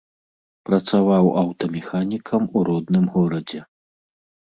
Працаваў 0.67 1.25
аўтамеханікам 1.41 2.47
у 2.61 2.65
родным 2.71 3.05
горадзе. 3.19 3.61